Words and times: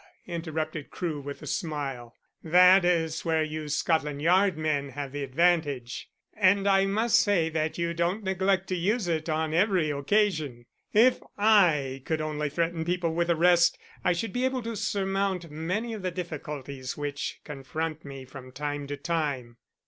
interrupted 0.25 0.89
Crewe 0.89 1.21
with 1.21 1.43
a 1.43 1.45
smile, 1.45 2.15
"that 2.43 2.83
is 2.83 3.23
where 3.23 3.43
you 3.43 3.67
Scotland 3.67 4.19
Yard 4.19 4.57
men 4.57 4.89
have 4.89 5.11
the 5.11 5.23
advantage. 5.23 6.09
And 6.33 6.67
I 6.67 6.87
must 6.87 7.19
say 7.19 7.49
that 7.49 7.77
you 7.77 7.93
don't 7.93 8.23
neglect 8.23 8.65
to 8.69 8.75
use 8.75 9.07
it 9.07 9.29
on 9.29 9.53
every 9.53 9.91
occasion. 9.91 10.65
If 10.91 11.19
I 11.37 12.01
could 12.03 12.19
only 12.19 12.49
threaten 12.49 12.83
people 12.83 13.13
with 13.13 13.29
arrest 13.29 13.77
I 14.03 14.13
should 14.13 14.33
be 14.33 14.43
able 14.43 14.63
to 14.63 14.75
surmount 14.75 15.51
many 15.51 15.93
of 15.93 16.01
the 16.01 16.09
difficulties 16.09 16.97
which 16.97 17.39
confront 17.43 18.03
me 18.03 18.25
from 18.25 18.51
time 18.51 18.87
to 18.87 18.97
time." 18.97 19.57